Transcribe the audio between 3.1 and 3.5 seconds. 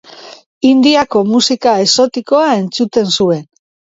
zuen.